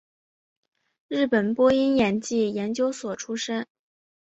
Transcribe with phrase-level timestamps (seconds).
[1.09, 3.67] 日本播音演技研究所出身。